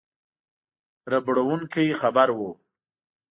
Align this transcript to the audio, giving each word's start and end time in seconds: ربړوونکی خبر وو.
ربړوونکی 1.11 1.87
خبر 2.01 2.27
وو. 2.37 2.51